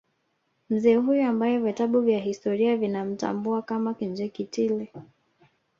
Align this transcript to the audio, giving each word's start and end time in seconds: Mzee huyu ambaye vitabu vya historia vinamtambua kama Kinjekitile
Mzee 0.69 0.95
huyu 0.95 1.23
ambaye 1.25 1.59
vitabu 1.59 2.01
vya 2.01 2.19
historia 2.19 2.77
vinamtambua 2.77 3.61
kama 3.61 3.93
Kinjekitile 3.93 4.91